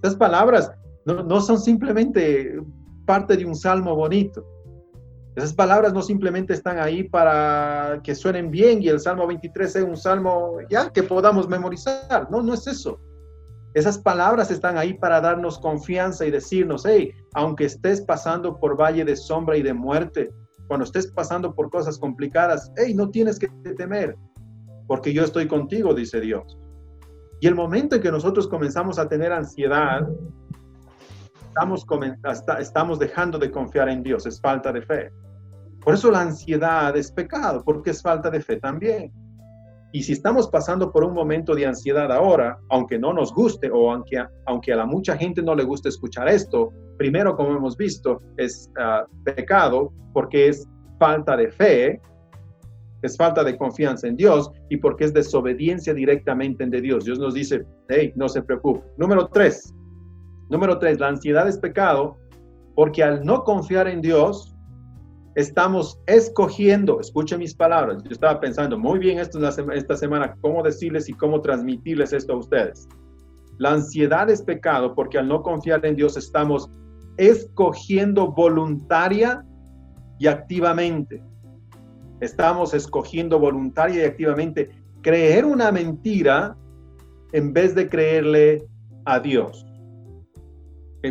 Estas 0.02 0.16
palabras 0.16 0.72
no, 1.06 1.24
no 1.24 1.42
son 1.42 1.60
simplemente 1.60 2.60
parte 3.06 3.38
de 3.38 3.46
un 3.46 3.56
salmo 3.56 3.96
bonito. 3.96 4.46
Esas 5.36 5.54
palabras 5.54 5.94
no 5.94 6.02
simplemente 6.02 6.54
están 6.54 6.80
ahí 6.80 7.04
para 7.04 8.02
que 8.04 8.16
suenen 8.16 8.52
bien 8.52 8.84
y 8.84 8.90
el 8.90 9.00
Salmo 9.00 9.26
23 9.28 9.72
sea 9.72 9.86
un 9.86 9.96
salmo 9.96 10.58
ya 10.70 10.92
que 10.92 11.04
podamos 11.04 11.48
memorizar. 11.48 12.30
No, 12.30 12.42
no 12.42 12.54
es 12.54 12.68
eso. 12.68 13.00
Esas 13.74 13.98
palabras 13.98 14.52
están 14.52 14.78
ahí 14.78 14.94
para 14.94 15.22
darnos 15.22 15.58
confianza 15.58 16.26
y 16.26 16.32
decirnos, 16.32 16.84
hey, 16.86 17.14
aunque 17.34 17.66
estés 17.66 18.02
pasando 18.02 18.60
por 18.60 18.78
valle 18.78 19.06
de 19.06 19.16
sombra 19.16 19.56
y 19.56 19.62
de 19.62 19.74
muerte, 19.74 20.30
cuando 20.68 20.84
estés 20.84 21.08
pasando 21.08 21.56
por 21.56 21.70
cosas 21.70 21.98
complicadas, 21.98 22.70
hey, 22.76 22.94
no 22.94 23.10
tienes 23.10 23.40
que 23.40 23.48
temer, 23.78 24.18
porque 24.88 25.14
yo 25.14 25.24
estoy 25.24 25.48
contigo, 25.48 25.94
dice 25.94 26.20
Dios. 26.20 26.58
Y 27.42 27.48
el 27.48 27.56
momento 27.56 27.96
en 27.96 28.04
que 28.04 28.12
nosotros 28.12 28.48
comenzamos 28.48 29.00
a 29.00 29.10
tener 29.10 29.34
ansiedad, 29.34 30.08
estamos, 31.48 31.86
estamos 32.60 33.00
dejando 33.00 33.40
de 33.40 33.50
confiar 33.50 33.90
en 33.90 34.04
Dios, 34.04 34.28
es 34.28 34.40
falta 34.40 34.72
de 34.72 34.84
fe. 34.84 35.12
Por 35.84 35.96
eso 35.96 36.12
la 36.12 36.22
ansiedad 36.22 36.96
es 36.96 37.12
pecado, 37.12 37.64
porque 37.66 37.90
es 37.90 38.02
falta 38.04 38.30
de 38.30 38.42
fe 38.42 38.58
también. 38.58 39.12
Y 39.92 40.04
si 40.04 40.14
estamos 40.14 40.50
pasando 40.50 40.92
por 40.92 41.04
un 41.04 41.16
momento 41.16 41.56
de 41.56 41.66
ansiedad 41.66 42.12
ahora, 42.12 42.60
aunque 42.70 43.00
no 43.00 43.12
nos 43.12 43.34
guste 43.34 43.72
o 43.72 43.92
aunque, 43.92 44.24
aunque 44.46 44.72
a 44.72 44.76
la 44.76 44.86
mucha 44.86 45.18
gente 45.18 45.42
no 45.42 45.56
le 45.56 45.64
guste 45.64 45.90
escuchar 45.90 46.30
esto, 46.30 46.72
primero, 47.00 47.36
como 47.36 47.58
hemos 47.58 47.76
visto, 47.76 48.20
es 48.38 48.70
ah, 48.80 49.04
pecado 49.24 49.92
porque 50.14 50.50
es 50.50 50.70
falta 51.00 51.36
de 51.36 51.52
fe, 51.52 52.02
es 53.02 53.18
falta 53.18 53.44
de 53.44 53.58
confianza 53.58 54.08
en 54.08 54.16
Dios 54.16 54.52
y 54.70 54.78
porque 54.78 55.06
es 55.06 55.14
desobediencia 55.14 55.94
directamente 55.94 56.66
de 56.66 56.82
Dios. 56.82 57.06
Dios 57.06 57.20
nos 57.20 57.34
dice, 57.34 57.66
hey, 57.90 58.14
no 58.16 58.30
se 58.30 58.42
preocupe. 58.42 58.86
Número 58.98 59.28
tres, 59.28 59.74
número 60.50 60.78
tres, 60.80 61.00
la 61.00 61.10
ansiedad 61.10 61.48
es 61.48 61.58
pecado 61.58 62.18
porque 62.76 63.04
al 63.04 63.26
no 63.26 63.44
confiar 63.44 63.88
en 63.88 64.02
Dios, 64.02 64.56
estamos 65.36 66.00
escogiendo, 66.08 67.00
escuchen 67.00 67.40
mis 67.40 67.56
palabras, 67.56 68.04
yo 68.04 68.12
estaba 68.12 68.40
pensando 68.40 68.78
muy 68.78 69.00
bien 69.00 69.20
esto 69.20 69.40
esta 69.74 69.96
semana, 69.96 70.36
cómo 70.42 70.62
decirles 70.62 71.08
y 71.10 71.14
cómo 71.14 71.42
transmitirles 71.42 72.14
esto 72.14 72.34
a 72.34 72.38
ustedes. 72.38 72.88
La 73.58 73.74
ansiedad 73.74 74.30
es 74.30 74.42
pecado 74.42 74.94
porque 74.96 75.18
al 75.18 75.28
no 75.28 75.42
confiar 75.42 75.86
en 75.86 75.96
Dios 75.96 76.18
estamos 76.18 76.70
escogiendo 77.18 78.32
voluntaria 78.32 79.46
y 80.20 80.28
activamente. 80.28 81.24
Estamos 82.22 82.74
escogiendo 82.74 83.40
voluntaria 83.40 84.04
y 84.04 84.06
activamente 84.06 84.70
creer 85.02 85.44
una 85.44 85.72
mentira 85.72 86.56
en 87.34 87.52
vez 87.52 87.76
de 87.76 87.90
creerle 87.90 88.64
a 89.06 89.20
Dios. 89.20 89.66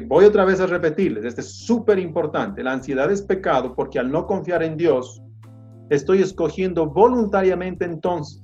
Voy 0.07 0.25
otra 0.25 0.45
vez 0.45 0.61
a 0.61 0.67
repetirles, 0.67 1.25
este 1.25 1.41
es 1.41 1.53
súper 1.53 1.99
importante. 1.99 2.63
La 2.63 2.73
ansiedad 2.73 3.11
es 3.11 3.23
pecado 3.23 3.75
porque 3.75 3.99
al 3.99 4.11
no 4.11 4.25
confiar 4.27 4.63
en 4.63 4.77
Dios, 4.77 5.21
estoy 5.91 6.23
escogiendo 6.23 6.87
voluntariamente 6.87 7.85
entonces, 7.87 8.41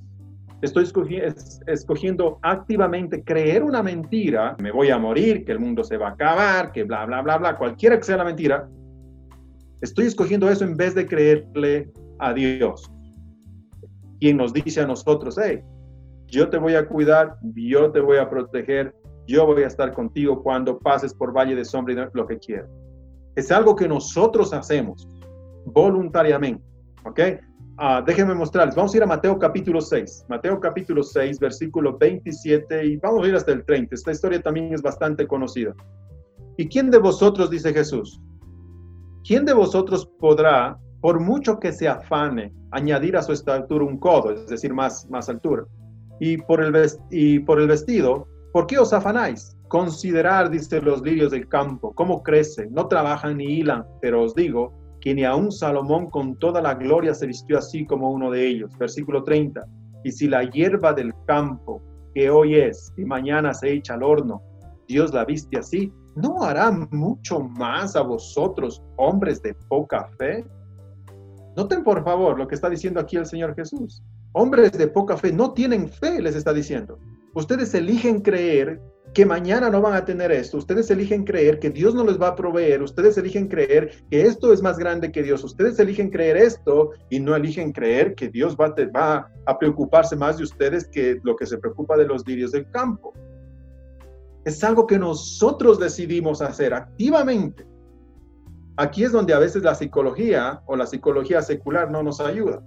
estoy 0.61 0.85
escogiendo, 1.69 2.41
activamente 2.43 3.23
creer 3.23 3.63
una 3.63 3.81
mentira, 3.83 4.57
me 4.61 4.73
voy 4.73 4.91
a 4.91 4.99
morir, 4.99 5.45
que 5.45 5.53
el 5.53 5.61
mundo 5.61 5.85
se 5.85 5.97
va 5.97 6.09
a 6.09 6.13
acabar, 6.13 6.73
que 6.73 6.83
bla, 6.83 7.07
bla, 7.07 7.23
bla, 7.23 7.39
bla, 7.39 7.57
cualquiera 7.57 7.97
que 7.97 8.03
sea 8.03 8.17
la 8.17 8.25
mentira, 8.25 8.69
estoy 9.81 10.07
escogiendo 10.07 10.51
eso 10.51 10.65
en 10.65 10.77
vez 10.77 10.97
de 10.97 11.07
creerle 11.07 11.93
a 12.19 12.33
Dios, 12.33 12.91
quien 14.21 14.37
nos 14.37 14.53
dice 14.53 14.81
a 14.81 14.87
nosotros, 14.87 15.39
hey, 15.43 15.63
yo 16.27 16.49
te 16.49 16.59
voy 16.59 16.75
a 16.75 16.87
cuidar, 16.87 17.37
yo 17.55 17.91
te 17.93 18.01
voy 18.01 18.19
a 18.19 18.29
proteger, 18.29 18.95
yo 19.27 19.47
voy 19.47 19.63
a 19.63 19.67
estar 19.67 19.93
contigo 19.93 20.43
cuando 20.43 20.79
pases 20.79 21.15
por 21.15 21.37
valle 21.37 21.55
de 21.55 21.65
sombra 21.65 21.95
y 21.95 22.17
lo 22.17 22.27
que 22.27 22.39
quieras. 22.39 22.69
Es 23.35 23.51
algo 23.51 23.77
que 23.77 23.87
nosotros 23.87 24.53
hacemos 24.53 25.07
voluntariamente, 25.67 26.65
¿ok? 27.05 27.21
Ah, 27.79 28.03
déjenme 28.05 28.35
mostrarles. 28.35 28.75
Vamos 28.75 28.95
a 28.95 28.97
ir 28.97 29.03
a 29.03 29.07
Mateo 29.07 29.39
capítulo 29.39 29.83
6. 29.83 30.27
Mateo 30.31 30.59
capítulo 30.59 31.03
6, 31.03 31.39
versículo 31.39 31.99
27 31.99 32.87
y 32.87 32.97
vamos 32.97 33.25
a 33.25 33.29
ir 33.29 33.35
hasta 33.35 33.53
el 33.53 33.65
30. 33.65 33.95
Esta 33.95 34.13
historia 34.13 34.41
también 34.41 34.73
es 34.73 34.81
bastante 34.81 35.27
conocida. 35.27 35.75
¿Y 36.57 36.69
quién 36.69 36.91
de 36.91 36.99
vosotros, 36.99 37.51
dice 37.51 37.75
Jesús, 37.75 38.19
quién 39.27 39.45
de 39.45 39.53
vosotros 39.53 40.07
podrá, 40.19 40.79
por 41.07 41.21
mucho 41.21 41.61
que 41.61 41.71
se 41.71 41.87
afane, 41.87 42.53
añadir 42.73 43.17
a 43.17 43.23
su 43.23 43.31
estatura 43.33 43.85
un 43.85 43.97
codo, 43.97 44.33
es 44.33 44.49
decir, 44.49 44.75
más, 44.75 45.09
más 45.09 45.29
altura? 45.29 45.63
Y 46.19 46.37
por, 46.37 46.61
el 46.61 46.75
y 47.13 47.39
por 47.39 47.61
el 47.61 47.69
vestido, 47.69 48.27
¿por 48.53 48.67
qué 48.67 48.77
os 48.77 48.93
afanáis? 48.93 49.57
Considerar, 49.69 50.51
dice 50.51 50.81
los 50.81 51.03
lirios 51.03 51.31
del 51.31 51.47
campo, 51.47 51.95
cómo 51.95 52.25
crecen, 52.25 52.75
no 52.75 52.89
trabajan 52.89 53.37
ni 53.37 53.45
hilan, 53.45 53.85
pero 54.03 54.25
os 54.25 54.35
digo, 54.35 54.73
que 55.01 55.15
ni 55.15 55.23
aun 55.23 55.53
Salomón 55.53 56.11
con 56.11 56.37
toda 56.41 56.61
la 56.61 56.75
gloria 56.75 57.15
se 57.15 57.29
vistió 57.29 57.59
así 57.59 57.87
como 57.87 58.11
uno 58.11 58.33
de 58.33 58.45
ellos. 58.45 58.77
Versículo 58.77 59.23
30. 59.23 59.65
Y 60.03 60.11
si 60.11 60.27
la 60.27 60.43
hierba 60.51 60.93
del 60.93 61.13
campo, 61.29 61.81
que 62.17 62.31
hoy 62.31 62.57
es 62.57 62.93
y 62.97 63.05
mañana 63.05 63.55
se 63.55 63.71
echa 63.75 63.95
al 63.95 64.03
horno, 64.03 64.43
Dios 64.89 65.15
la 65.15 65.25
viste 65.25 65.57
así, 65.57 65.93
¿no 66.17 66.43
hará 66.43 66.73
mucho 66.91 67.39
más 67.39 67.95
a 67.95 68.03
vosotros, 68.03 68.83
hombres 68.97 69.41
de 69.41 69.55
poca 69.69 70.09
fe? 70.19 70.45
Noten 71.57 71.83
por 71.83 72.05
favor 72.05 72.39
lo 72.39 72.47
que 72.47 72.55
está 72.55 72.69
diciendo 72.69 73.01
aquí 73.01 73.17
el 73.17 73.25
Señor 73.25 73.55
Jesús. 73.55 74.03
Hombres 74.33 74.73
de 74.73 74.89
poca 74.89 75.17
fe 75.17 75.33
no 75.33 75.55
tienen 75.55 75.89
fe, 75.89 76.21
les 76.21 76.37
está 76.37 76.53
diciendo. 76.53 76.99
Ustedes 77.33 77.75
eligen 77.75 78.21
creer 78.21 78.81
que 79.15 79.25
mañana 79.25 79.71
no 79.71 79.81
van 79.81 79.95
a 79.95 80.05
tener 80.05 80.31
esto. 80.31 80.59
Ustedes 80.59 80.91
eligen 80.91 81.25
creer 81.25 81.59
que 81.59 81.71
Dios 81.71 81.95
no 81.95 82.05
les 82.05 82.21
va 82.21 82.29
a 82.29 82.37
proveer. 82.37 82.83
Ustedes 82.83 83.17
eligen 83.17 83.49
creer 83.49 84.05
que 84.11 84.27
esto 84.27 84.53
es 84.53 84.61
más 84.61 84.77
grande 84.77 85.11
que 85.11 85.23
Dios. 85.23 85.43
Ustedes 85.43 85.79
eligen 85.79 86.11
creer 86.11 86.37
esto 86.37 86.91
y 87.09 87.21
no 87.21 87.35
eligen 87.35 87.73
creer 87.73 88.15
que 88.15 88.29
Dios 88.29 88.55
va, 88.55 89.31
a 89.47 89.59
preocuparse 89.59 90.15
más 90.15 90.37
de 90.37 90.45
ustedes 90.45 90.87
que 90.87 91.19
lo 91.23 91.37
que 91.37 91.47
se 91.47 91.57
preocupa 91.57 91.97
de 91.97 92.07
los 92.07 92.27
lirios 92.27 92.53
del 92.53 92.71
campo. 92.71 93.15
Es 94.45 94.63
algo 94.63 94.87
que 94.87 94.99
nosotros 94.99 95.81
decidimos 95.81 96.43
hacer 96.43 96.75
activamente. 96.75 97.67
Aquí 98.79 99.05
es 99.05 99.13
donde 99.13 99.33
a 99.33 99.39
veces 99.39 99.63
la 99.63 99.75
psicología 99.75 100.61
o 100.67 100.77
la 100.77 100.87
psicología 100.87 101.41
secular 101.41 101.91
no 101.91 102.03
nos 102.03 102.21
ayuda. 102.21 102.63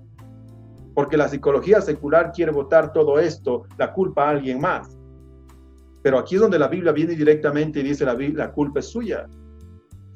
Porque 0.96 1.18
la 1.18 1.28
psicología 1.28 1.82
secular 1.82 2.32
quiere 2.32 2.52
votar 2.52 2.92
todo 2.94 3.20
esto, 3.20 3.66
la 3.78 3.94
culpa 3.94 4.26
a 4.26 4.30
alguien 4.32 4.60
más. 4.60 4.98
Pero 6.02 6.18
aquí 6.18 6.36
es 6.36 6.42
donde 6.42 6.58
la 6.58 6.68
Biblia 6.68 6.94
viene 6.94 7.14
directamente 7.14 7.80
y 7.80 7.84
dice 7.84 8.06
la, 8.06 8.16
la 8.16 8.52
culpa 8.52 8.80
es 8.80 8.88
suya. 8.88 9.28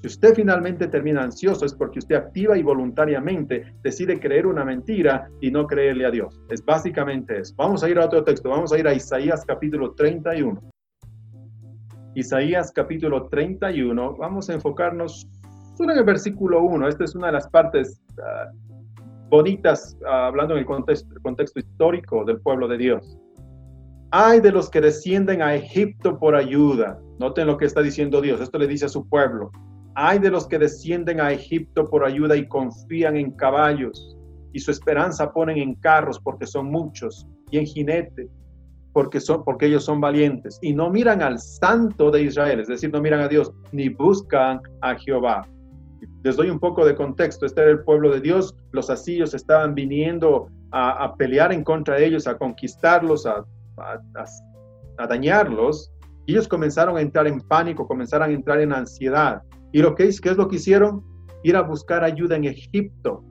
Si 0.02 0.08
usted 0.08 0.34
finalmente 0.34 0.88
termina 0.88 1.24
ansioso 1.24 1.64
es 1.64 1.74
porque 1.76 2.00
usted 2.00 2.16
activa 2.16 2.58
y 2.58 2.64
voluntariamente 2.64 3.76
decide 3.84 4.20
creer 4.20 4.48
una 4.48 4.66
mentira 4.66 5.30
y 5.42 5.52
no 5.52 5.68
creerle 5.68 6.08
a 6.08 6.12
Dios. 6.12 6.42
Es 6.50 6.66
básicamente 6.66 7.40
eso. 7.40 7.54
Vamos 7.56 7.84
a 7.84 7.90
ir 7.90 8.00
a 8.00 8.06
otro 8.06 8.24
texto. 8.24 8.50
Vamos 8.50 8.74
a 8.74 8.80
ir 8.80 8.88
a 8.88 8.94
Isaías 8.94 9.46
capítulo 9.46 9.94
31. 9.94 10.60
Isaías 12.16 12.72
capítulo 12.72 13.28
31. 13.28 14.18
Vamos 14.18 14.50
a 14.50 14.54
enfocarnos 14.54 15.28
solo 15.76 15.94
en 15.94 16.00
el 16.00 16.06
versículo 16.06 16.64
1. 16.64 16.88
Esta 16.88 17.04
es 17.04 17.16
una 17.16 17.28
de 17.28 17.34
las 17.34 17.48
partes 17.50 18.02
ah, 18.20 18.52
bonitas, 19.30 19.98
ah, 20.08 20.28
hablando 20.28 20.54
en 20.54 20.62
el 20.62 20.66
contexto, 20.66 21.10
contexto 21.22 21.60
histórico 21.60 22.24
del 22.26 22.40
pueblo 22.42 22.68
de 22.68 22.78
Dios. 22.78 23.18
Hay 24.12 24.42
de 24.42 24.52
los 24.52 24.70
que 24.70 24.82
descienden 24.82 25.42
a 25.42 25.56
Egipto 25.56 26.20
por 26.20 26.36
ayuda. 26.36 27.00
Noten 27.20 27.48
lo 27.48 27.58
que 27.58 27.66
está 27.66 27.82
diciendo 27.82 28.22
Dios. 28.22 28.42
Esto 28.42 28.60
le 28.60 28.68
dice 28.68 28.86
a 28.86 28.90
su 28.90 29.08
pueblo. 29.08 29.52
Hay 29.96 30.20
de 30.20 30.30
los 30.30 30.48
que 30.48 30.60
descienden 30.60 31.20
a 31.20 31.32
Egipto 31.32 31.90
por 31.90 32.04
ayuda 32.04 32.36
y 32.36 32.48
confían 32.48 33.16
en 33.16 33.32
caballos 33.32 34.18
y 34.52 34.60
su 34.60 34.72
esperanza 34.72 35.34
ponen 35.34 35.58
en 35.58 35.76
carros 35.76 36.20
porque 36.20 36.46
son 36.46 36.70
muchos 36.70 37.28
y 37.50 37.58
en 37.58 37.66
jinetes 37.66 38.30
porque, 38.94 39.20
son, 39.20 39.44
porque 39.44 39.66
ellos 39.66 39.84
son 39.84 40.00
valientes 40.00 40.60
y 40.62 40.74
no 40.74 40.90
miran 40.90 41.22
al 41.22 41.40
santo 41.40 42.12
de 42.12 42.24
Israel, 42.24 42.60
es 42.60 42.68
decir, 42.68 42.92
no 42.92 43.02
miran 43.02 43.22
a 43.22 43.28
Dios 43.28 43.52
ni 43.72 43.90
buscan 43.90 44.62
a 44.82 44.96
Jehová. 44.96 45.48
Les 46.24 46.36
doy 46.36 46.50
un 46.50 46.60
poco 46.60 46.86
de 46.86 46.96
contexto. 46.96 47.46
Este 47.46 47.62
era 47.62 47.72
el 47.72 47.84
pueblo 47.84 48.12
de 48.12 48.22
Dios. 48.22 48.56
Los 48.72 48.90
asirios 48.90 49.34
estaban 49.34 49.76
viniendo 49.76 50.50
a, 50.74 51.16
pelear 51.16 51.54
en 51.54 51.64
contra 51.64 51.96
de 51.96 52.06
ellos, 52.06 52.28
a 52.28 52.38
conquistarlos, 52.38 53.28
a, 53.28 53.46
dañarlos, 55.08 55.92
ellos 56.26 56.48
comenzaron 56.48 56.98
a 56.98 57.02
entrar 57.02 57.28
en 57.28 57.42
pánico, 57.42 57.88
comenzaron 57.88 58.30
a 58.30 58.34
entrar 58.34 58.60
en 58.60 58.74
ansiedad. 58.74 59.42
¿Y 59.72 59.82
lo 59.82 59.94
que 59.96 60.06
es, 60.06 60.22
qué 60.22 60.30
es 60.30 60.38
lo 60.38 60.48
que 60.48 60.56
hicieron? 60.56 61.04
Ir 61.44 61.56
a 61.58 61.62
buscar 61.62 62.04
ayuda 62.04 62.38
en 62.38 62.46
Egipto. 62.46 63.24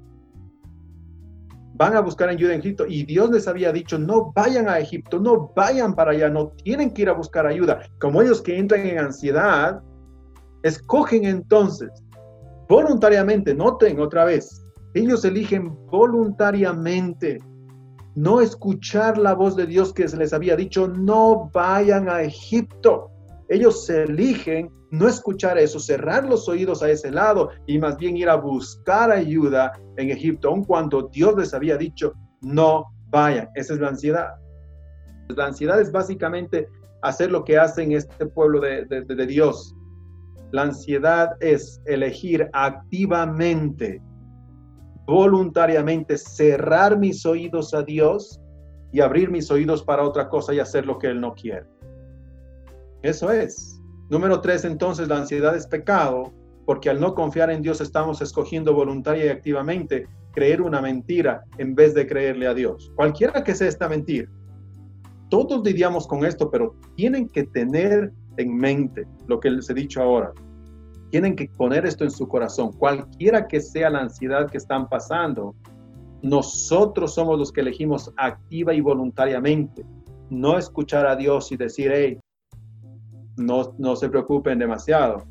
Van 1.74 1.96
a 1.96 2.00
buscar 2.00 2.28
ayuda 2.28 2.52
en 2.52 2.60
Egipto 2.60 2.84
y 2.86 3.04
Dios 3.04 3.30
les 3.30 3.48
había 3.48 3.72
dicho, 3.72 3.98
no 3.98 4.32
vayan 4.34 4.68
a 4.68 4.78
Egipto, 4.78 5.18
no 5.18 5.52
vayan 5.56 5.94
para 5.94 6.12
allá, 6.12 6.28
no 6.28 6.48
tienen 6.62 6.92
que 6.92 7.02
ir 7.02 7.08
a 7.08 7.14
buscar 7.14 7.46
ayuda. 7.46 7.80
Como 7.98 8.20
ellos 8.20 8.42
que 8.42 8.58
entran 8.58 8.86
en 8.86 8.98
ansiedad, 8.98 9.80
escogen 10.62 11.24
entonces 11.24 11.90
voluntariamente, 12.72 13.54
noten 13.54 14.00
otra 14.00 14.24
vez, 14.24 14.64
ellos 14.94 15.26
eligen 15.26 15.76
voluntariamente 15.90 17.38
no 18.14 18.40
escuchar 18.40 19.18
la 19.18 19.34
voz 19.34 19.56
de 19.56 19.66
Dios 19.66 19.92
que 19.92 20.08
se 20.08 20.16
les 20.16 20.32
había 20.32 20.56
dicho, 20.56 20.88
no 20.88 21.50
vayan 21.52 22.08
a 22.08 22.22
Egipto. 22.22 23.10
Ellos 23.50 23.88
eligen 23.90 24.70
no 24.90 25.06
escuchar 25.06 25.58
eso, 25.58 25.78
cerrar 25.78 26.24
los 26.24 26.48
oídos 26.48 26.82
a 26.82 26.88
ese 26.88 27.10
lado 27.10 27.50
y 27.66 27.78
más 27.78 27.98
bien 27.98 28.16
ir 28.16 28.30
a 28.30 28.36
buscar 28.36 29.10
ayuda 29.10 29.72
en 29.98 30.08
Egipto, 30.10 30.48
aun 30.48 30.64
cuando 30.64 31.10
Dios 31.12 31.36
les 31.36 31.52
había 31.52 31.76
dicho, 31.76 32.14
no 32.40 32.84
vayan. 33.10 33.50
Esa 33.54 33.74
es 33.74 33.80
la 33.80 33.88
ansiedad. 33.88 34.30
La 35.28 35.46
ansiedad 35.46 35.78
es 35.78 35.92
básicamente 35.92 36.68
hacer 37.02 37.30
lo 37.30 37.44
que 37.44 37.58
hacen 37.58 37.92
este 37.92 38.24
pueblo 38.26 38.60
de, 38.60 38.86
de 38.86 39.26
Dios. 39.26 39.74
La 40.52 40.62
ansiedad 40.62 41.37
es 41.40 41.82
elegir 41.87 42.49
activamente 42.52 44.00
voluntariamente 45.06 46.16
cerrar 46.16 46.99
mis 46.99 47.26
oídos 47.26 47.75
a 47.75 47.82
Dios 47.82 48.40
y 48.92 49.00
abrir 49.00 49.30
mis 49.30 49.50
oídos 49.50 49.82
para 49.82 50.04
otra 50.04 50.28
cosa 50.28 50.54
y 50.54 50.61
hacer 50.61 50.87
lo 50.87 50.99
que 50.99 51.09
Él 51.09 51.21
no 51.21 51.35
quiere. 51.35 51.66
Eso 53.02 53.30
es. 53.32 53.80
Número 54.11 54.40
tres, 54.40 54.64
entonces, 54.64 55.09
la 55.09 55.16
ansiedad 55.16 55.56
es 55.56 55.66
pecado, 55.66 56.32
porque 56.66 56.90
al 56.90 57.00
no 57.00 57.14
confiar 57.14 57.50
en 57.50 57.62
Dios 57.62 57.80
estamos 57.80 58.21
escogiendo 58.21 58.75
voluntaria 58.75 59.26
y 59.26 59.28
activamente 59.28 60.06
creer 60.32 60.62
una 60.62 60.80
mentira 60.80 61.44
en 61.59 61.75
vez 61.75 61.94
de 61.94 62.06
creerle 62.06 62.47
a 62.47 62.54
Dios. 62.54 62.92
Cualquiera 62.94 63.42
que 63.42 63.54
sea 63.54 63.68
esta 63.68 63.88
mentira. 63.88 64.30
Todos 65.30 65.64
lidiamos 65.64 66.06
con 66.06 66.25
esto, 66.25 66.50
pero 66.50 66.76
tienen 66.94 67.28
que 67.28 67.44
tener 67.44 68.12
en 68.36 68.56
mente 68.56 69.06
lo 69.26 69.40
que 69.40 69.50
les 69.50 69.68
he 69.70 69.74
dicho 69.74 70.02
ahora. 70.02 70.32
Tienen 71.10 71.36
que 71.36 71.48
poner 71.56 71.84
esto 71.84 72.04
en 72.04 72.10
su 72.10 72.26
corazón. 72.26 72.72
Cualquiera 72.72 73.46
que 73.46 73.60
sea 73.60 73.90
la 73.90 74.00
ansiedad 74.00 74.50
que 74.50 74.58
están 74.58 74.88
pasando, 74.88 75.54
nosotros 76.22 77.14
somos 77.14 77.38
los 77.38 77.52
que 77.52 77.60
elegimos 77.60 78.12
activa 78.16 78.72
y 78.72 78.80
voluntariamente. 78.80 79.84
No 80.30 80.56
escuchar 80.56 81.06
a 81.06 81.16
Dios 81.16 81.52
y 81.52 81.56
decir, 81.56 81.90
hey, 81.92 82.18
no, 83.36 83.74
no 83.78 83.96
se 83.96 84.08
preocupen 84.08 84.58
demasiado. 84.58 85.24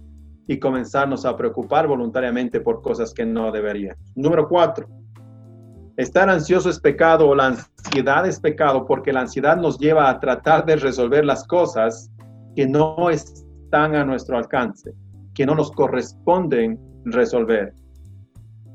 Y 0.48 0.60
comenzarnos 0.60 1.25
a 1.25 1.36
preocupar 1.36 1.88
voluntariamente 1.88 2.60
por 2.60 2.81
cosas 2.81 3.13
que 3.13 3.25
no 3.25 3.51
deberían. 3.51 3.96
Número 4.15 4.48
cuatro, 4.50 4.88
estar 5.98 6.29
ansioso 6.29 6.70
es 6.70 6.79
pecado 6.79 7.27
o 7.27 7.36
la 7.36 7.48
ansiedad 7.48 8.27
es 8.27 8.39
pecado 8.39 8.86
porque 8.86 9.13
la 9.13 9.22
ansiedad 9.22 9.58
nos 9.58 9.79
lleva 9.79 10.10
a 10.10 10.20
tratar 10.20 10.65
de 10.65 10.75
resolver 10.75 11.25
las 11.25 11.48
cosas 11.48 12.12
que 12.55 12.67
no 12.67 13.10
están 13.10 13.96
a 13.96 14.05
nuestro 14.05 14.38
alcance 14.38 14.93
que 15.34 15.46
no 15.46 15.55
nos 15.55 15.72
corresponden 15.72 16.79
resolver. 17.05 17.74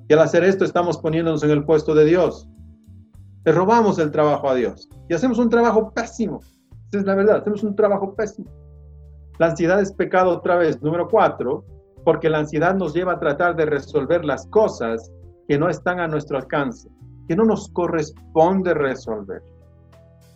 Y 0.09 0.12
al 0.12 0.21
hacer 0.21 0.45
esto 0.45 0.64
estamos 0.64 0.99
poniéndonos 0.99 1.42
en 1.42 1.50
el 1.50 1.64
puesto 1.64 1.95
de 1.95 2.04
Dios. 2.04 2.49
Le 3.45 3.52
robamos 3.52 3.99
el 3.99 4.11
trabajo 4.11 4.49
a 4.49 4.54
Dios 4.54 4.88
y 5.09 5.14
hacemos 5.14 5.38
un 5.38 5.50
trabajo 5.50 5.92
pésimo. 5.92 6.40
Esa 6.90 7.00
es 7.00 7.04
la 7.04 7.14
verdad, 7.14 7.37
hacemos 7.37 7.62
un 7.62 7.76
trabajo 7.76 8.14
pésimo. 8.14 8.50
La 9.38 9.49
ansiedad 9.49 9.80
es 9.80 9.92
pecado 9.92 10.30
otra 10.30 10.56
vez, 10.56 10.80
número 10.83 11.09
cuatro, 11.09 11.64
porque 12.04 12.30
la 12.30 12.38
ansiedad 12.38 12.75
nos 12.75 12.95
lleva 12.95 13.14
a 13.14 13.21
tratar 13.21 13.56
de 13.56 13.66
resolver 13.66 14.25
las 14.25 14.47
cosas 14.47 15.12
que 15.49 15.59
no 15.59 15.68
están 15.68 16.00
a 16.00 16.09
nuestro 16.09 16.38
alcance, 16.38 16.88
que 17.28 17.37
no 17.37 17.45
nos 17.45 17.68
corresponde 17.71 18.73
resolver 18.75 19.42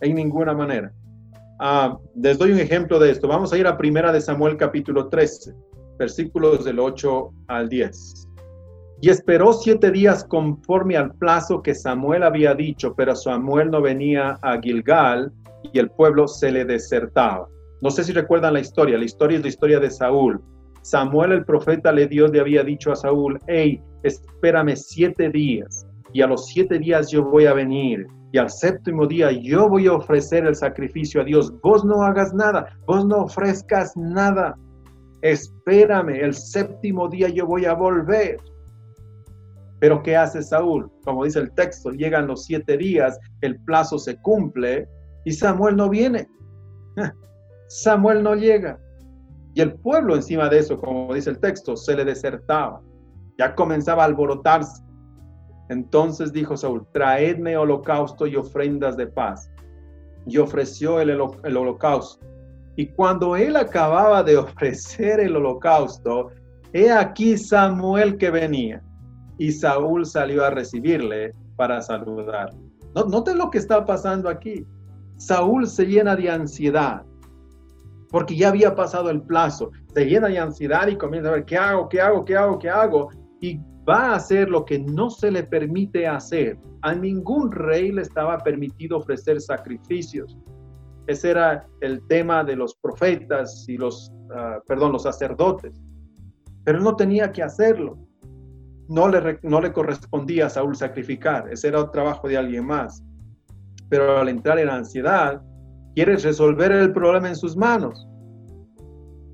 en 0.01 0.15
ninguna 0.15 0.53
manera. 0.53 0.91
Ah, 1.63 1.95
les 2.15 2.39
doy 2.39 2.51
un 2.51 2.59
ejemplo 2.59 2.97
de 2.97 3.11
esto. 3.11 3.27
Vamos 3.27 3.53
a 3.53 3.57
ir 3.59 3.67
a 3.67 3.77
Primera 3.77 4.11
de 4.11 4.19
Samuel 4.19 4.57
capítulo 4.57 5.09
13 5.09 5.53
versículos 5.99 6.65
del 6.65 6.79
8 6.79 7.31
al 7.49 7.69
10. 7.69 8.27
Y 9.01 9.09
esperó 9.11 9.53
siete 9.53 9.91
días 9.91 10.23
conforme 10.23 10.97
al 10.97 11.13
plazo 11.17 11.61
que 11.61 11.75
Samuel 11.75 12.23
había 12.23 12.55
dicho, 12.55 12.95
pero 12.95 13.15
Samuel 13.15 13.69
no 13.69 13.79
venía 13.79 14.39
a 14.41 14.59
Gilgal 14.59 15.31
y 15.71 15.77
el 15.77 15.91
pueblo 15.91 16.27
se 16.27 16.51
le 16.51 16.65
desertaba. 16.65 17.47
No 17.83 17.91
sé 17.91 18.05
si 18.05 18.11
recuerdan 18.11 18.53
la 18.53 18.59
historia, 18.59 18.97
la 18.97 19.05
historia 19.05 19.37
es 19.37 19.43
la 19.43 19.49
historia 19.49 19.79
de 19.79 19.91
Saúl. 19.91 20.41
Samuel 20.81 21.31
el 21.31 21.45
profeta 21.45 21.91
le 21.91 22.07
Dios 22.07 22.31
le 22.31 22.39
había 22.39 22.63
dicho 22.63 22.91
a 22.91 22.95
Saúl, 22.95 23.37
hey, 23.45 23.79
espérame 24.01 24.75
siete 24.75 25.29
días. 25.29 25.85
y 26.11 26.23
a 26.23 26.27
los 26.27 26.47
siete 26.47 26.79
días 26.79 27.11
yo 27.11 27.23
voy 27.23 27.45
a 27.45 27.53
venir 27.53 28.07
y 28.31 28.37
al 28.37 28.49
séptimo 28.49 29.05
día 29.07 29.31
yo 29.31 29.67
voy 29.67 29.87
a 29.87 29.93
ofrecer 29.93 30.45
el 30.45 30.55
sacrificio 30.55 31.21
a 31.21 31.25
Dios. 31.25 31.53
Vos 31.61 31.83
no 31.83 32.03
hagas 32.03 32.33
nada, 32.33 32.77
vos 32.87 33.05
no 33.05 33.23
ofrezcas 33.23 33.95
nada. 33.97 34.57
Espérame, 35.21 36.15
el 36.15 36.33
séptimo 36.33 37.09
día 37.09 37.27
yo 37.29 37.45
voy 37.45 37.65
a 37.65 37.73
volver. 37.73 38.39
Pero 39.79 40.01
¿qué 40.01 40.15
hace 40.15 40.41
Saúl? 40.41 40.89
Como 41.03 41.25
dice 41.25 41.39
el 41.39 41.51
texto, 41.53 41.91
llegan 41.91 42.27
los 42.27 42.45
siete 42.45 42.77
días, 42.77 43.19
el 43.41 43.59
plazo 43.63 43.97
se 43.99 44.15
cumple 44.21 44.87
y 45.25 45.31
Samuel 45.31 45.75
no 45.75 45.89
viene. 45.89 46.27
Samuel 47.67 48.23
no 48.23 48.35
llega. 48.35 48.79
Y 49.53 49.61
el 49.61 49.73
pueblo 49.73 50.15
encima 50.15 50.47
de 50.47 50.59
eso, 50.59 50.77
como 50.77 51.13
dice 51.13 51.31
el 51.31 51.39
texto, 51.39 51.75
se 51.75 51.95
le 51.95 52.05
desertaba. 52.05 52.81
Ya 53.37 53.55
comenzaba 53.55 54.03
a 54.03 54.05
alborotarse. 54.05 54.83
Entonces 55.71 56.33
dijo 56.33 56.57
Saúl, 56.57 56.85
traedme 56.91 57.55
holocausto 57.55 58.27
y 58.27 58.35
ofrendas 58.35 58.97
de 58.97 59.07
paz. 59.07 59.49
Y 60.27 60.37
ofreció 60.37 60.99
el, 60.99 61.19
holocausto. 61.21 62.25
Y 62.75 62.87
cuando 62.87 63.37
él 63.37 63.55
acababa 63.55 64.21
de 64.21 64.35
ofrecer 64.45 65.21
el 65.21 65.37
holocausto, 65.37 66.31
he 66.73 66.91
aquí 66.91 67.37
Samuel 67.37 68.17
que 68.17 68.29
venía. 68.29 68.83
Y 69.37 69.53
Saúl 69.53 70.05
salió 70.05 70.43
a 70.43 70.49
recibirle 70.49 71.33
para 71.55 71.81
saludar. 71.81 72.53
Noten 72.93 73.37
lo 73.37 73.49
que 73.49 73.57
está 73.57 73.85
pasando 73.85 74.27
aquí. 74.27 74.67
Saúl 75.15 75.67
se 75.67 75.85
llena 75.85 76.17
de 76.17 76.29
ansiedad 76.29 77.05
porque 78.09 78.35
ya 78.35 78.49
había 78.49 78.75
pasado 78.75 79.09
el 79.09 79.21
plazo. 79.21 79.71
Se 79.93 80.03
llena 80.03 80.27
de 80.27 80.37
ansiedad 80.37 80.85
y 80.89 80.97
comienza 80.97 81.29
a 81.29 81.33
ver 81.33 81.45
qué 81.45 81.57
hago, 81.57 81.87
qué 81.87 82.01
hago, 82.01 82.25
qué 82.25 82.35
hago, 82.35 82.59
qué 82.59 82.69
hago. 82.69 83.09
Y 83.39 83.57
va 83.91 84.11
a 84.11 84.15
hacer 84.15 84.49
lo 84.49 84.63
que 84.63 84.79
no 84.79 85.09
se 85.09 85.29
le 85.31 85.43
permite 85.43 86.07
hacer. 86.07 86.57
A 86.81 86.95
ningún 86.95 87.51
rey 87.51 87.91
le 87.91 88.03
estaba 88.03 88.37
permitido 88.37 88.97
ofrecer 88.97 89.41
sacrificios. 89.41 90.37
Ese 91.07 91.31
era 91.31 91.67
el 91.81 92.01
tema 92.07 92.43
de 92.43 92.55
los 92.55 92.75
profetas 92.75 93.65
y 93.67 93.77
los, 93.77 94.11
ah, 94.33 94.59
perdón, 94.65 94.93
los 94.93 95.03
sacerdotes. 95.03 95.81
Pero 96.63 96.79
no 96.79 96.95
tenía 96.95 97.31
que 97.31 97.43
hacerlo. 97.43 97.97
No 98.87 99.09
le, 99.09 99.39
no 99.43 99.59
le 99.59 99.73
correspondía 99.73 100.45
a 100.45 100.49
Saúl 100.49 100.75
sacrificar. 100.75 101.49
Ese 101.51 101.67
era 101.67 101.79
el 101.79 101.91
trabajo 101.91 102.27
de 102.27 102.37
alguien 102.37 102.65
más. 102.65 103.03
Pero 103.89 104.19
al 104.19 104.29
entrar 104.29 104.57
en 104.59 104.69
ansiedad, 104.69 105.41
quieres 105.95 106.23
resolver 106.23 106.71
el 106.71 106.93
problema 106.93 107.27
en 107.27 107.35
sus 107.35 107.57
manos. 107.57 108.07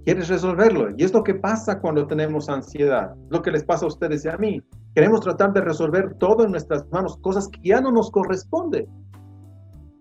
Quieres 0.07 0.29
resolverlo. 0.29 0.91
Y 0.95 1.03
es 1.03 1.13
lo 1.13 1.21
que 1.21 1.35
pasa 1.35 1.81
cuando 1.81 2.07
tenemos 2.07 2.47
ansiedad. 2.47 3.13
Lo 3.29 3.41
que 3.41 3.51
les 3.51 3.65
pasa 3.65 3.83
a 3.83 3.89
ustedes 3.89 4.23
y 4.23 4.29
a 4.29 4.37
mí. 4.37 4.61
Queremos 4.95 5.19
tratar 5.19 5.51
de 5.51 5.59
resolver 5.59 6.13
todo 6.17 6.45
en 6.45 6.51
nuestras 6.51 6.89
manos, 6.93 7.17
cosas 7.17 7.49
que 7.49 7.59
ya 7.67 7.81
no 7.81 7.91
nos 7.91 8.09
corresponden. 8.09 8.87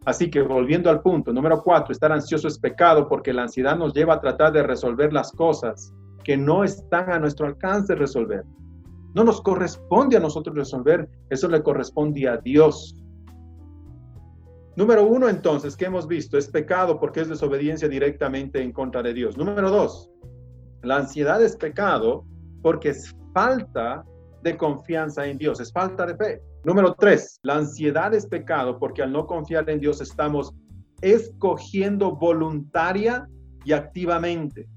Así 0.05 0.31
que 0.31 0.43
volviendo 0.43 0.91
al 0.91 1.03
punto, 1.03 1.33
número 1.33 1.61
cuatro, 1.61 1.91
estar 1.91 2.13
ansioso 2.13 2.47
es 2.47 2.57
pecado 2.57 3.09
porque 3.09 3.33
la 3.33 3.43
ansiedad 3.43 3.77
nos 3.77 3.95
lleva 3.95 4.15
a 4.15 4.21
tratar 4.21 4.53
de 4.53 4.63
resolver 4.63 5.13
las 5.13 5.33
cosas 5.33 5.93
que 6.23 6.37
no 6.37 6.63
están 6.63 7.11
a 7.11 7.19
nuestro 7.19 7.49
alcance 7.49 7.97
resolver. 7.97 8.45
No 9.17 9.25
nos 9.25 9.41
corresponde 9.41 10.19
a 10.19 10.21
nosotros 10.21 10.55
resolver, 10.55 11.11
eso 11.31 11.49
le 11.49 11.65
corresponde 11.65 12.29
a 12.29 12.37
Dios. 12.37 12.95
Número 14.77 15.07
uno, 15.07 15.29
entonces, 15.29 15.75
¿qué 15.75 15.87
hemos 15.87 16.07
visto? 16.07 16.37
Es 16.37 16.49
pecado 16.49 17.01
porque 17.01 17.23
es 17.23 17.29
desobediencia 17.29 17.89
directamente 17.89 18.61
en 18.61 18.73
contra 18.73 19.03
de 19.03 19.15
Dios. 19.15 19.39
Número 19.39 19.71
dos, 19.71 20.11
la 20.83 20.97
ansiedad 20.97 21.43
es 21.43 21.57
pecado 21.57 22.27
porque 22.63 22.91
es 22.91 23.17
falta 23.33 24.05
de 24.43 24.57
confianza 24.57 25.27
en 25.27 25.39
Dios, 25.39 25.61
es 25.61 25.73
falta 25.73 26.05
de 26.05 26.15
fe. 26.17 26.43
Número 26.63 26.95
tres, 26.95 27.41
la 27.43 27.57
ansiedad 27.57 28.13
es 28.13 28.27
pecado 28.27 28.79
porque 28.79 29.03
al 29.03 29.13
no 29.13 29.27
confiar 29.27 29.69
en 29.71 29.81
Dios 29.81 30.01
estamos 30.03 30.53
escogiendo 31.01 32.15
voluntaria 32.15 33.27
y 33.65 33.73
activamente 33.73 34.69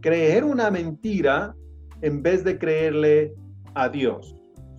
creer 0.00 0.44
una 0.44 0.70
mentira 0.70 1.54
en 2.02 2.22
vez 2.22 2.44
de 2.44 2.58
creerle 2.58 3.32
a 3.74 3.88
Dios. 3.88 4.36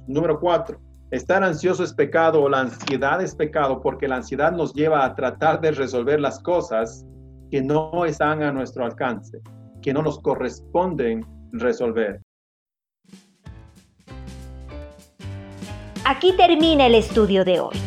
Número 0.07 0.39
cuatro, 0.39 0.79
Estar 1.15 1.45
ansioso 1.45 1.81
es 1.81 1.93
pecado 1.93 2.41
o 2.41 2.49
la 2.49 2.59
ansiedad 2.59 3.21
es 3.21 3.33
pecado 3.33 3.79
porque 3.79 4.05
la 4.05 4.17
ansiedad 4.17 4.51
nos 4.51 4.73
lleva 4.73 5.05
a 5.05 5.15
tratar 5.15 5.61
de 5.61 5.71
resolver 5.71 6.19
las 6.19 6.41
cosas 6.41 7.05
que 7.49 7.61
no 7.61 8.03
están 8.03 8.43
a 8.43 8.51
nuestro 8.51 8.83
alcance, 8.83 9.39
que 9.81 9.93
no 9.93 10.01
nos 10.01 10.19
corresponden 10.19 11.25
resolver. 11.53 12.21
Aquí 16.03 16.35
termina 16.35 16.87
el 16.87 16.95
estudio 16.95 17.45
de 17.45 17.61
hoy, 17.61 17.77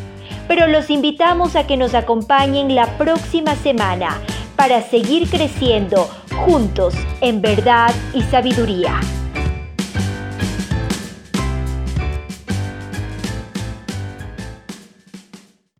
pero 0.49 0.67
los 0.67 0.89
invitamos 0.89 1.55
a 1.55 1.67
que 1.67 1.77
nos 1.77 1.93
acompañen 1.93 2.75
la 2.75 2.97
próxima 2.97 3.55
semana 3.57 4.23
para 4.57 4.81
seguir 4.81 5.29
creciendo 5.29 6.09
juntos 6.47 6.95
en 7.21 7.43
verdad 7.43 7.91
y 8.15 8.23
sabiduría. 8.23 8.99